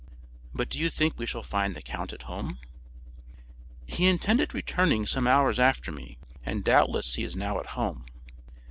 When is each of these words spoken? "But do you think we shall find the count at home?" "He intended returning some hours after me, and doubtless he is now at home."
"But 0.51 0.69
do 0.69 0.79
you 0.79 0.89
think 0.89 1.15
we 1.19 1.27
shall 1.27 1.43
find 1.43 1.75
the 1.75 1.81
count 1.83 2.11
at 2.11 2.23
home?" 2.23 2.57
"He 3.85 4.07
intended 4.07 4.51
returning 4.51 5.05
some 5.05 5.27
hours 5.27 5.59
after 5.59 5.91
me, 5.91 6.17
and 6.43 6.63
doubtless 6.63 7.13
he 7.13 7.23
is 7.23 7.35
now 7.35 7.59
at 7.59 7.67
home." 7.77 8.05